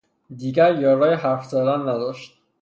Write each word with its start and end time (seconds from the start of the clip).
دیگر 0.35 0.79
یارای 0.79 1.13
حرف 1.13 1.45
زدن 1.45 1.81
نداشت 1.81 2.37